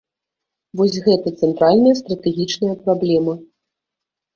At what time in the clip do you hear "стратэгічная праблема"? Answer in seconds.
2.03-3.41